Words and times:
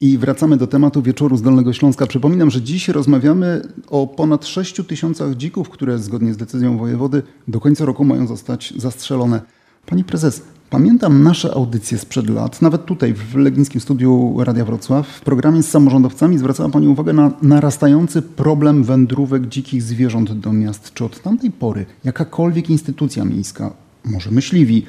I 0.00 0.18
wracamy 0.18 0.56
do 0.56 0.66
tematu 0.66 1.02
wieczoru 1.02 1.36
z 1.36 1.42
Dolnego 1.42 1.72
Śląska. 1.72 2.06
Przypominam, 2.06 2.50
że 2.50 2.62
dziś 2.62 2.88
rozmawiamy 2.88 3.62
o 3.88 4.06
ponad 4.06 4.46
6 4.46 4.86
tysiącach 4.86 5.34
dzików, 5.34 5.68
które 5.68 5.98
zgodnie 5.98 6.34
z 6.34 6.36
decyzją 6.36 6.78
wojewody 6.78 7.22
do 7.48 7.60
końca 7.60 7.84
roku 7.84 8.04
mają 8.04 8.26
zostać 8.26 8.74
zastrzelone. 8.76 9.40
Pani 9.86 10.04
prezes, 10.04 10.42
pamiętam 10.70 11.22
nasze 11.22 11.54
audycje 11.54 11.98
sprzed 11.98 12.30
lat, 12.30 12.62
nawet 12.62 12.84
tutaj 12.84 13.14
w 13.14 13.36
Legnickim 13.36 13.80
Studiu 13.80 14.36
Radia 14.38 14.64
Wrocław, 14.64 15.08
w 15.08 15.20
programie 15.20 15.62
z 15.62 15.70
samorządowcami 15.70 16.38
zwracała 16.38 16.68
Pani 16.68 16.88
uwagę 16.88 17.12
na 17.12 17.32
narastający 17.42 18.22
problem 18.22 18.84
wędrówek 18.84 19.46
dzikich 19.46 19.82
zwierząt 19.82 20.32
do 20.32 20.52
miast. 20.52 20.94
Czy 20.94 21.04
od 21.04 21.22
tamtej 21.22 21.50
pory 21.50 21.86
jakakolwiek 22.04 22.70
instytucja 22.70 23.24
miejska, 23.24 23.70
może 24.04 24.30
myśliwi, 24.30 24.86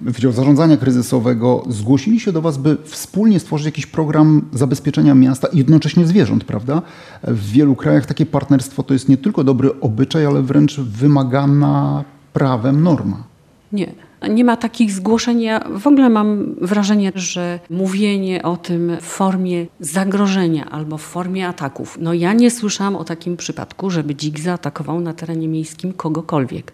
Wydział 0.00 0.32
Zarządzania 0.32 0.76
Kryzysowego 0.76 1.64
zgłosili 1.68 2.20
się 2.20 2.32
do 2.32 2.42
Was, 2.42 2.58
by 2.58 2.76
wspólnie 2.84 3.40
stworzyć 3.40 3.66
jakiś 3.66 3.86
program 3.86 4.42
zabezpieczenia 4.52 5.14
miasta 5.14 5.48
i 5.48 5.58
jednocześnie 5.58 6.06
zwierząt, 6.06 6.44
prawda? 6.44 6.82
W 7.22 7.50
wielu 7.50 7.76
krajach 7.76 8.06
takie 8.06 8.26
partnerstwo 8.26 8.82
to 8.82 8.94
jest 8.94 9.08
nie 9.08 9.16
tylko 9.16 9.44
dobry 9.44 9.80
obyczaj, 9.80 10.26
ale 10.26 10.42
wręcz 10.42 10.80
wymagana 10.80 12.04
prawem 12.32 12.82
norma. 12.82 13.24
Nie. 13.72 13.92
Nie 14.30 14.44
ma 14.44 14.56
takich 14.56 14.92
zgłoszeń. 14.92 15.42
Ja 15.42 15.60
w 15.76 15.86
ogóle 15.86 16.08
mam 16.08 16.54
wrażenie, 16.60 17.12
że 17.14 17.60
mówienie 17.70 18.42
o 18.42 18.56
tym 18.56 18.96
w 19.00 19.04
formie 19.04 19.66
zagrożenia 19.80 20.70
albo 20.70 20.98
w 20.98 21.02
formie 21.02 21.48
ataków. 21.48 21.98
No 22.00 22.14
ja 22.14 22.32
nie 22.32 22.50
słyszałam 22.50 22.96
o 22.96 23.04
takim 23.04 23.36
przypadku, 23.36 23.90
żeby 23.90 24.14
dzik 24.14 24.40
zaatakował 24.40 25.00
na 25.00 25.12
terenie 25.12 25.48
miejskim 25.48 25.92
kogokolwiek. 25.92 26.72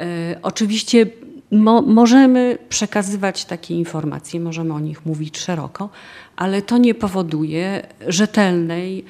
E, 0.00 0.38
oczywiście 0.42 1.06
Mo 1.50 1.82
możemy 1.82 2.58
przekazywać 2.68 3.44
takie 3.44 3.74
informacje, 3.74 4.40
możemy 4.40 4.74
o 4.74 4.80
nich 4.80 5.06
mówić 5.06 5.38
szeroko, 5.38 5.88
ale 6.36 6.62
to 6.62 6.78
nie 6.78 6.94
powoduje 6.94 7.86
rzetelnej 8.08 9.04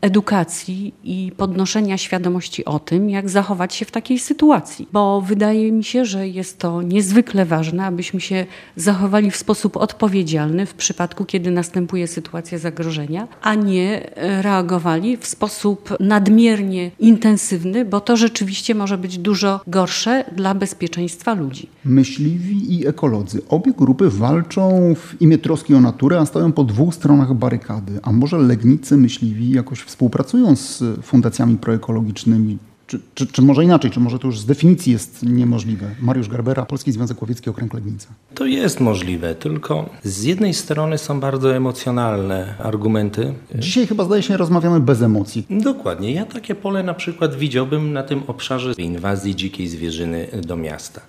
edukacji 0.00 0.94
i 1.04 1.32
podnoszenia 1.36 1.98
świadomości 1.98 2.64
o 2.64 2.78
tym, 2.78 3.10
jak 3.10 3.30
zachować 3.30 3.74
się 3.74 3.84
w 3.84 3.90
takiej 3.90 4.18
sytuacji. 4.18 4.88
Bo 4.92 5.20
wydaje 5.20 5.72
mi 5.72 5.84
się, 5.84 6.04
że 6.04 6.28
jest 6.28 6.58
to 6.58 6.82
niezwykle 6.82 7.44
ważne, 7.46 7.86
abyśmy 7.86 8.20
się 8.20 8.46
zachowali 8.76 9.30
w 9.30 9.36
sposób 9.36 9.76
odpowiedzialny 9.76 10.66
w 10.66 10.74
przypadku, 10.74 11.24
kiedy 11.24 11.50
następuje 11.50 12.06
sytuacja 12.06 12.58
zagrożenia, 12.58 13.28
a 13.42 13.54
nie 13.54 14.10
reagowali 14.16 15.16
w 15.16 15.26
sposób 15.26 15.96
nadmiernie 16.00 16.90
intensywny, 16.98 17.84
bo 17.84 18.00
to 18.00 18.16
rzeczywiście 18.16 18.74
może 18.74 18.98
być 18.98 19.18
dużo 19.18 19.60
gorsze 19.66 20.24
dla 20.36 20.54
bezpieczeństwa 20.54 21.34
ludzi. 21.34 21.68
Myśliwi 21.84 22.80
i 22.80 22.86
ekolodzy. 22.86 23.42
Obie 23.48 23.72
grupy 23.72 24.10
walczą 24.10 24.94
w 24.94 25.22
imię 25.22 25.38
troski 25.38 25.74
o 25.74 25.80
naturę, 25.80 26.18
a 26.18 26.26
stoją 26.26 26.52
po 26.52 26.64
dwóch 26.64 26.94
stronach 26.94 27.34
barykady. 27.34 27.92
A 28.02 28.12
może 28.12 28.38
Legnicy 28.38 28.96
myśliwi 29.04 29.50
jakoś 29.50 29.80
współpracują 29.80 30.56
z 30.56 30.82
fundacjami 31.02 31.56
proekologicznymi? 31.56 32.58
Czy, 32.94 33.00
czy, 33.14 33.26
czy, 33.26 33.42
może 33.42 33.64
inaczej, 33.64 33.90
czy 33.90 34.00
może 34.00 34.18
to 34.18 34.26
już 34.26 34.38
z 34.38 34.46
definicji 34.46 34.92
jest 34.92 35.22
niemożliwe? 35.22 35.90
Mariusz 36.00 36.28
Garbera, 36.28 36.66
Polski 36.66 36.92
Związek 36.92 37.22
Łowiecki, 37.22 37.50
Okręg 37.50 37.74
Legnica. 37.74 38.08
To 38.34 38.46
jest 38.46 38.80
możliwe, 38.80 39.34
tylko 39.34 39.90
z 40.02 40.22
jednej 40.22 40.54
strony 40.54 40.98
są 40.98 41.20
bardzo 41.20 41.56
emocjonalne 41.56 42.54
argumenty. 42.58 43.34
Dzisiaj 43.54 43.86
chyba 43.86 44.04
zdaje 44.04 44.22
się 44.22 44.36
rozmawiamy 44.36 44.80
bez 44.80 45.02
emocji. 45.02 45.46
Dokładnie. 45.50 46.12
Ja 46.12 46.26
takie 46.26 46.54
pole 46.54 46.82
na 46.82 46.94
przykład 46.94 47.34
widziałbym 47.34 47.92
na 47.92 48.02
tym 48.02 48.22
obszarze 48.26 48.72
inwazji 48.78 49.36
dzikiej 49.36 49.68
zwierzyny 49.68 50.28
do 50.46 50.56
miasta. 50.56 51.00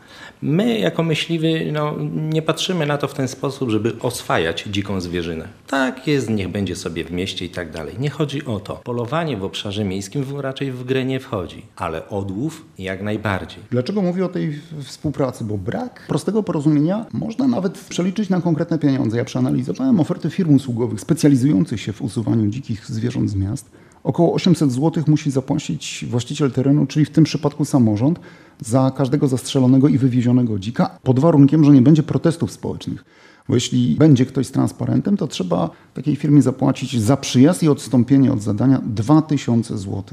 My 0.41 0.79
jako 0.79 1.03
myśliwi 1.03 1.71
no, 1.71 1.95
nie 2.15 2.41
patrzymy 2.41 2.85
na 2.85 2.97
to 2.97 3.07
w 3.07 3.13
ten 3.13 3.27
sposób, 3.27 3.69
żeby 3.69 3.99
oswajać 3.99 4.63
dziką 4.63 5.01
zwierzynę. 5.01 5.47
Tak 5.67 6.07
jest, 6.07 6.29
niech 6.29 6.49
będzie 6.49 6.75
sobie 6.75 7.03
w 7.03 7.11
mieście 7.11 7.45
i 7.45 7.49
tak 7.49 7.71
dalej. 7.71 7.95
Nie 7.99 8.09
chodzi 8.09 8.45
o 8.45 8.59
to. 8.59 8.75
Polowanie 8.75 9.37
w 9.37 9.43
obszarze 9.43 9.83
miejskim 9.83 10.25
raczej 10.39 10.71
w 10.71 10.83
grę 10.83 11.05
nie 11.05 11.19
wchodzi, 11.19 11.65
ale 11.75 12.09
odłów 12.09 12.65
jak 12.77 13.03
najbardziej. 13.03 13.63
Dlaczego 13.71 14.01
mówię 14.01 14.25
o 14.25 14.29
tej 14.29 14.59
współpracy? 14.83 15.43
Bo 15.43 15.57
brak 15.57 16.05
prostego 16.07 16.43
porozumienia 16.43 17.05
można 17.13 17.47
nawet 17.47 17.77
przeliczyć 17.77 18.29
na 18.29 18.41
konkretne 18.41 18.79
pieniądze. 18.79 19.17
Ja 19.17 19.25
przeanalizowałem 19.25 19.99
oferty 19.99 20.29
firm 20.29 20.55
usługowych 20.55 20.99
specjalizujących 20.99 21.81
się 21.81 21.93
w 21.93 22.01
usuwaniu 22.01 22.47
dzikich 22.47 22.85
zwierząt 22.85 23.29
z 23.29 23.35
miast. 23.35 23.71
Około 24.03 24.33
800 24.33 24.71
zł 24.71 25.03
musi 25.07 25.31
zapłacić 25.31 26.05
właściciel 26.09 26.51
terenu, 26.51 26.85
czyli 26.85 27.05
w 27.05 27.09
tym 27.09 27.23
przypadku 27.23 27.65
samorząd, 27.65 28.19
za 28.59 28.91
każdego 28.97 29.27
zastrzelonego 29.27 29.87
i 29.87 29.97
wywiezionego 29.97 30.59
dzika, 30.59 30.99
pod 31.03 31.19
warunkiem, 31.19 31.63
że 31.63 31.71
nie 31.71 31.81
będzie 31.81 32.03
protestów 32.03 32.51
społecznych. 32.51 33.05
Bo 33.49 33.55
jeśli 33.55 33.95
będzie 33.95 34.25
ktoś 34.25 34.47
z 34.47 34.51
transparentem, 34.51 35.17
to 35.17 35.27
trzeba 35.27 35.69
takiej 35.93 36.15
firmie 36.15 36.41
zapłacić 36.41 37.01
za 37.01 37.17
przyjazd 37.17 37.63
i 37.63 37.69
odstąpienie 37.69 38.33
od 38.33 38.41
zadania 38.41 38.81
2000 38.85 39.77
zł. 39.77 40.03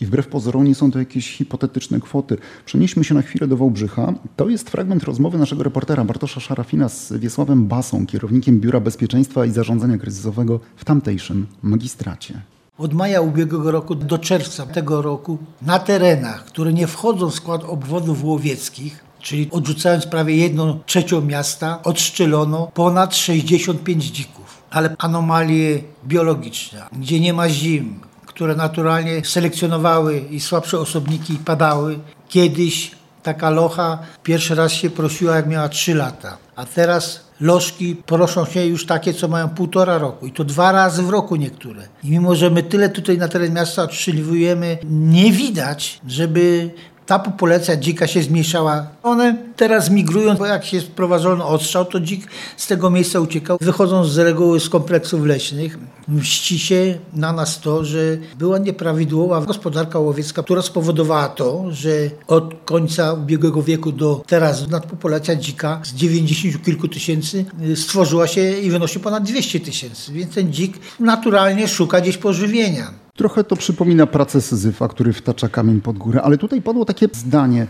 I 0.00 0.06
wbrew 0.06 0.26
pozorom 0.26 0.64
nie 0.64 0.74
są 0.74 0.90
to 0.90 0.98
jakieś 0.98 1.36
hipotetyczne 1.36 2.00
kwoty. 2.00 2.38
Przenieśmy 2.64 3.04
się 3.04 3.14
na 3.14 3.22
chwilę 3.22 3.46
do 3.46 3.56
Wałbrzycha. 3.56 4.12
To 4.36 4.48
jest 4.48 4.70
fragment 4.70 5.02
rozmowy 5.02 5.38
naszego 5.38 5.62
reportera 5.62 6.04
Bartosza 6.04 6.40
Szarafina 6.40 6.88
z 6.88 7.12
Wiesławem 7.12 7.66
Basą, 7.66 8.06
kierownikiem 8.06 8.60
Biura 8.60 8.80
Bezpieczeństwa 8.80 9.46
i 9.46 9.50
Zarządzania 9.50 9.98
Kryzysowego 9.98 10.60
w 10.76 10.84
tamtejszym 10.84 11.46
magistracie. 11.62 12.40
Od 12.78 12.94
maja 12.94 13.20
ubiegłego 13.20 13.70
roku 13.70 13.94
do 13.94 14.18
czerwca 14.18 14.66
tego 14.66 15.02
roku 15.02 15.38
na 15.62 15.78
terenach, 15.78 16.44
które 16.44 16.72
nie 16.72 16.86
wchodzą 16.86 17.30
w 17.30 17.34
skład 17.34 17.64
obwodów 17.64 18.24
łowieckich, 18.24 19.04
czyli 19.20 19.48
odrzucając 19.50 20.06
prawie 20.06 20.36
jedną 20.36 20.78
trzecią 20.86 21.20
miasta, 21.20 21.82
odszczelono 21.82 22.70
ponad 22.74 23.16
65 23.16 24.04
dzików. 24.04 24.62
Ale 24.70 24.96
anomalie 24.98 25.80
biologiczne, 26.06 26.86
gdzie 26.92 27.20
nie 27.20 27.32
ma 27.32 27.48
zim, 27.48 28.00
które 28.36 28.54
naturalnie 28.54 29.24
selekcjonowały 29.24 30.18
i 30.18 30.40
słabsze 30.40 30.78
osobniki 30.78 31.34
padały, 31.44 31.98
kiedyś 32.28 32.90
taka 33.22 33.50
locha 33.50 33.98
pierwszy 34.22 34.54
raz 34.54 34.72
się 34.72 34.90
prosiła, 34.90 35.36
jak 35.36 35.46
miała 35.46 35.68
3 35.68 35.94
lata, 35.94 36.36
a 36.56 36.66
teraz 36.66 37.20
lożki 37.40 37.96
proszą 38.06 38.44
się 38.44 38.66
już 38.66 38.86
takie, 38.86 39.14
co 39.14 39.28
mają 39.28 39.48
półtora 39.48 39.98
roku 39.98 40.26
i 40.26 40.32
to 40.32 40.44
dwa 40.44 40.72
razy 40.72 41.02
w 41.02 41.10
roku 41.10 41.36
niektóre. 41.36 41.82
I 42.04 42.10
mimo, 42.10 42.34
że 42.34 42.50
my 42.50 42.62
tyle 42.62 42.88
tutaj 42.88 43.18
na 43.18 43.28
teren 43.28 43.54
miasta 43.54 43.82
odstrzeliwujemy, 43.82 44.78
nie 44.90 45.32
widać, 45.32 46.00
żeby 46.08 46.70
ta 47.06 47.18
populacja 47.18 47.76
dzika 47.76 48.06
się 48.06 48.22
zmniejszała. 48.22 48.86
One 49.02 49.36
teraz 49.56 49.90
migrują, 49.90 50.34
bo 50.34 50.46
jak 50.46 50.64
się 50.64 50.80
wprowadzono 50.80 51.48
odstrzał, 51.48 51.84
to 51.84 52.00
dzik 52.00 52.28
z 52.56 52.66
tego 52.66 52.90
miejsca 52.90 53.20
uciekał. 53.20 53.58
Wychodzą 53.60 54.04
z 54.04 54.18
reguły 54.18 54.60
z 54.60 54.68
kompleksów 54.68 55.24
leśnych. 55.24 55.78
Mści 56.08 56.58
się 56.58 56.98
na 57.12 57.32
nas 57.32 57.60
to, 57.60 57.84
że 57.84 57.98
była 58.38 58.58
nieprawidłowa 58.58 59.40
gospodarka 59.40 59.98
łowiecka, 59.98 60.42
która 60.42 60.62
spowodowała 60.62 61.28
to, 61.28 61.64
że 61.70 61.90
od 62.26 62.54
końca 62.64 63.12
ubiegłego 63.12 63.62
wieku 63.62 63.92
do 63.92 64.22
teraz 64.26 64.68
nadpopulacja 64.68 65.36
dzika 65.36 65.80
z 65.84 65.94
90 65.94 66.64
kilku 66.64 66.88
tysięcy 66.88 67.44
stworzyła 67.74 68.26
się 68.26 68.58
i 68.58 68.70
wynosi 68.70 69.00
ponad 69.00 69.24
200 69.24 69.60
tysięcy. 69.60 70.12
Więc 70.12 70.34
ten 70.34 70.52
dzik 70.52 70.78
naturalnie 71.00 71.68
szuka 71.68 72.00
gdzieś 72.00 72.16
pożywienia. 72.16 72.90
Trochę 73.16 73.44
to 73.44 73.56
przypomina 73.56 74.06
pracę 74.06 74.40
Syzyfa, 74.40 74.88
który 74.88 75.12
wtacza 75.12 75.48
kamień 75.48 75.80
pod 75.80 75.98
górę, 75.98 76.22
ale 76.22 76.38
tutaj 76.38 76.62
padło 76.62 76.84
takie 76.84 77.08
zdanie. 77.12 77.66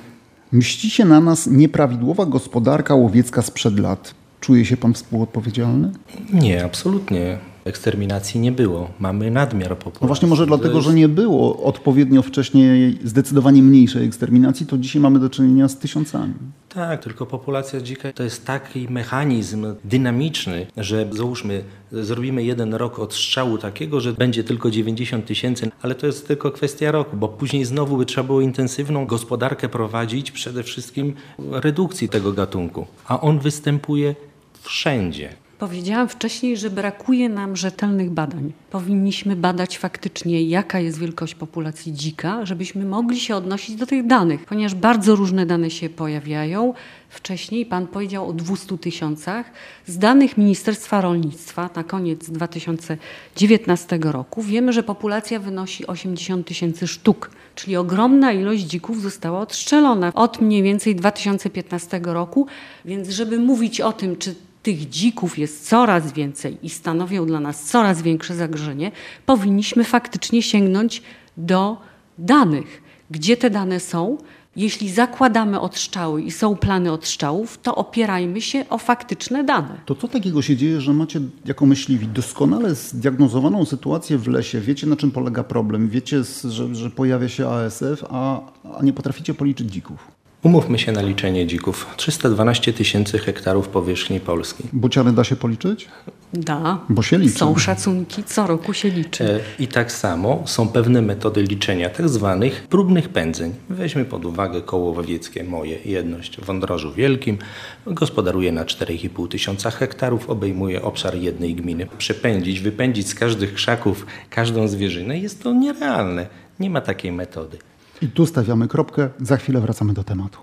Mści 0.53 0.91
się 0.91 1.05
na 1.05 1.21
nas 1.21 1.47
nieprawidłowa 1.47 2.27
gospodarka 2.27 2.95
łowiecka 2.95 3.43
sprzed 3.43 3.79
lat. 3.79 4.15
Czuje 4.41 4.65
się 4.65 4.77
pan 4.77 4.95
współodpowiedzialny? 4.95 5.91
Nie, 6.33 6.65
absolutnie 6.65 7.39
eksterminacji 7.67 8.41
nie 8.41 8.53
było. 8.53 8.91
Mamy 8.99 9.31
nadmiar 9.31 9.79
populacji. 9.79 9.99
No 10.03 10.07
właśnie 10.07 10.29
może 10.29 10.47
dlatego, 10.47 10.81
że 10.81 10.95
nie 10.95 11.09
było 11.09 11.63
odpowiednio 11.63 12.23
wcześniej 12.23 12.99
zdecydowanie 13.05 13.63
mniejszej 13.63 14.07
eksterminacji, 14.07 14.67
to 14.67 14.79
dzisiaj 14.79 15.03
mamy 15.03 15.19
do 15.19 15.31
czynienia 15.31 15.69
z 15.69 15.79
tysiącami. 15.79 16.35
Tak, 16.69 17.03
tylko 17.03 17.27
populacja 17.27 17.81
dzika 17.81 18.13
to 18.13 18.23
jest 18.23 18.45
taki 18.45 18.89
mechanizm 18.91 19.67
dynamiczny, 19.85 20.67
że 20.77 21.09
załóżmy, 21.11 21.65
zrobimy 21.93 22.45
jeden 22.45 22.75
rok 22.75 22.99
od 22.99 23.15
strzału 23.15 23.59
takiego, 23.59 24.01
że 24.01 24.13
będzie 24.13 24.45
tylko 24.45 24.71
90 24.71 25.27
tysięcy, 25.27 25.71
ale 25.83 25.95
to 25.95 26.07
jest 26.07 26.29
tylko 26.29 26.51
kwestia 26.51 26.93
roku, 26.93 27.17
bo 27.17 27.29
później 27.29 27.65
znowu 27.65 27.97
by 27.97 28.07
trzeba 28.07 28.27
było 28.27 28.41
intensywną 28.41 29.07
gospodarkę 29.07 29.69
prowadzić, 29.69 30.31
przede 30.31 30.63
wszystkim 30.63 31.15
redukcji 31.39 32.09
tego 32.09 32.33
gatunku. 32.33 32.87
A 33.07 33.21
on 33.21 33.39
występuje 33.39 34.15
wszędzie. 34.63 35.46
Powiedziałam 35.59 36.09
wcześniej, 36.09 36.57
że 36.57 36.71
brakuje 36.71 37.29
nam 37.29 37.57
rzetelnych 37.57 38.11
badań. 38.11 38.53
Powinniśmy 38.71 39.37
badać 39.37 39.79
faktycznie, 39.79 40.43
jaka 40.43 40.81
jest 40.81 40.99
wielkość 40.99 41.35
populacji 41.35 41.93
dzika, 41.93 42.47
żebyśmy 42.47 42.85
mogli 42.85 43.21
się 43.21 43.37
odnosić 43.37 43.77
do 43.77 43.87
tych 43.87 44.07
danych, 44.07 44.45
ponieważ 44.45 44.75
bardzo 44.75 45.17
różne 45.17 45.47
dane 45.47 45.71
się 45.71 45.89
pojawiają. 45.89 46.75
Wcześniej 47.09 47.67
Pan 47.67 47.87
powiedział 47.87 48.29
o 48.29 48.33
200 48.33 48.79
tysiącach. 48.79 49.51
Z 49.87 49.99
danych 49.99 50.39
Ministerstwa 50.39 51.01
Rolnictwa 51.01 51.71
na 51.77 51.85
koniec 51.85 52.31
2019 52.31 53.99
roku 54.03 54.43
wiemy, 54.43 54.73
że 54.73 54.83
populacja 54.83 55.39
wynosi 55.39 55.87
80 55.87 56.47
tysięcy 56.47 56.87
sztuk, 56.87 57.31
czyli 57.55 57.77
ogromna 57.77 58.33
ilość 58.33 58.63
dzików 58.63 59.03
została 59.03 59.41
odstrzelona 59.41 60.13
od 60.15 60.41
mniej 60.41 60.63
więcej 60.63 60.97
2015 60.97 62.01
roku. 62.05 62.47
Więc 62.85 63.09
żeby 63.09 63.39
mówić 63.39 63.81
o 63.81 63.93
tym, 63.93 64.17
czy 64.17 64.35
tych 64.67 64.89
dzików 64.89 65.39
jest 65.39 65.69
coraz 65.69 66.13
więcej 66.13 66.59
i 66.63 66.71
stanowią 66.71 67.27
dla 67.27 67.41
nas 67.41 67.65
coraz 67.65 68.03
większe 68.03 68.35
zagrożenie, 68.35 68.93
powinniśmy 69.27 69.85
faktycznie 69.85 70.43
sięgnąć 70.43 71.03
do 71.37 71.77
danych. 72.19 72.83
Gdzie 73.11 73.37
te 73.37 73.51
dane 73.51 73.81
są? 73.81 74.19
Jeśli 74.57 74.91
zakładamy 74.91 75.61
odstrzały 75.61 76.23
i 76.23 76.31
są 76.31 76.57
plany 76.57 76.93
odstrzałów, 76.93 77.59
to 77.63 77.75
opierajmy 77.75 78.41
się 78.41 78.65
o 78.71 78.79
faktyczne 78.79 79.45
dane. 79.45 79.81
To 79.85 79.95
co 79.95 80.09
takiego 80.09 80.43
się 80.43 80.57
dzieje, 80.57 80.81
że 80.81 80.93
macie 80.93 81.21
jako 81.45 81.67
myśliwi 81.67 82.07
doskonale 82.09 82.75
zdiagnozowaną 82.75 83.65
sytuację 83.65 84.19
w 84.19 84.29
lesie, 84.29 84.61
wiecie 84.61 84.87
na 84.87 84.97
czym 84.97 85.11
polega 85.11 85.45
problem, 85.45 85.89
wiecie, 85.89 86.23
że, 86.45 86.75
że 86.75 86.91
pojawia 86.91 87.29
się 87.29 87.49
ASF, 87.49 88.05
a, 88.11 88.41
a 88.79 88.83
nie 88.83 88.93
potraficie 88.93 89.35
policzyć 89.35 89.73
dzików? 89.73 90.16
Umówmy 90.47 90.79
się 90.79 90.93
na 90.93 91.03
liczenie 91.03 91.47
dzików. 91.47 91.87
312 91.97 92.73
tysięcy 92.73 93.19
hektarów 93.19 93.69
powierzchni 93.69 94.21
Polski. 94.21 94.65
Bociany 94.73 95.13
da 95.13 95.25
się 95.25 95.37
policzyć? 95.37 95.89
Da. 96.35 96.79
Bo 96.89 97.03
się 97.03 97.19
liczy. 97.19 97.39
Są 97.39 97.59
szacunki, 97.59 98.25
co 98.25 98.47
roku 98.47 98.73
się 98.73 98.89
liczy. 98.91 99.25
E, 99.25 99.41
I 99.59 99.69
tak 99.69 99.93
samo 99.93 100.43
są 100.45 100.69
pewne 100.69 101.03
metody 101.03 101.43
liczenia, 101.43 101.91
tak 101.91 102.09
zwanych 102.09 102.67
próbnych 102.71 103.09
pędzeń. 103.09 103.55
Weźmy 103.71 104.05
pod 104.05 104.25
uwagę 104.25 104.63
koło 104.63 104.93
łowieckie 104.93 105.45
moje, 105.45 105.79
jedność 105.85 106.37
w 106.37 106.45
Wądrożu 106.45 106.93
Wielkim. 106.93 107.39
Gospodaruje 107.87 108.53
na 108.53 108.65
4,5 108.65 109.29
tysiąca 109.29 109.71
hektarów, 109.71 110.31
obejmuje 110.31 110.83
obszar 110.83 111.15
jednej 111.15 111.55
gminy. 111.55 111.87
Przepędzić, 111.99 112.61
wypędzić 112.61 113.09
z 113.09 113.15
każdych 113.15 113.55
krzaków 113.55 114.07
każdą 114.31 114.69
zwierzynę 114.69 115.19
jest 115.19 115.43
to 115.43 115.53
nierealne. 115.53 116.27
Nie 116.61 116.71
ma 116.71 116.81
takiej 116.81 117.13
metody. 117.13 117.59
I 118.03 118.09
tu 118.09 118.27
stawiamy 118.27 118.69
kropkę, 118.69 119.09
za 119.21 119.37
chwilę 119.37 119.61
wracamy 119.61 119.93
do 119.93 120.05
tematu. 120.05 120.39